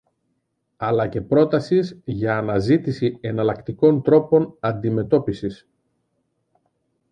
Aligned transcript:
αλλά 0.77 1.07
και 1.07 1.21
πρότασης 1.21 2.01
για 2.05 2.37
αναζήτηση 2.37 3.17
εναλλακτικών 3.21 4.01
τρόπων 4.01 4.57
αντιμετώπισης 4.59 5.67